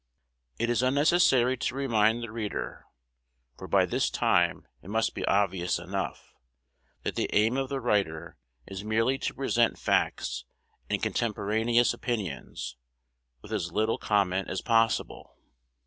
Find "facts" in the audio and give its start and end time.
9.77-10.43